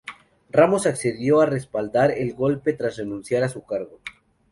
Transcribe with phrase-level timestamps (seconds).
[0.49, 3.99] Ramos accedió a respaldar el golpe tras renunciar a su cargo.